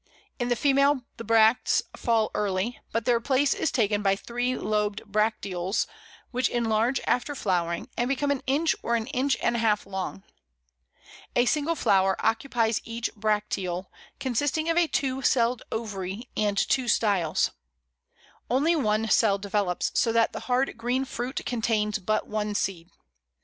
[0.39, 5.03] In the female the bracts fall early, but their place is taken by three lobed
[5.05, 5.85] bracteoles,
[6.31, 10.23] which enlarge after flowering, and become an inch or an inch and a half long.
[11.35, 17.51] A single flower occupies each bracteole, consisting of a two celled ovary and two styles.
[18.49, 22.89] Only one cell develops, so that the hard green fruit contains but one seed.